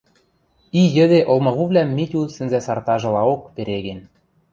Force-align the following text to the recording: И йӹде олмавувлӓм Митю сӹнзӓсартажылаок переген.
И 0.79 0.81
йӹде 0.95 1.19
олмавувлӓм 1.31 1.89
Митю 1.97 2.21
сӹнзӓсартажылаок 2.35 3.41
переген. 3.55 3.99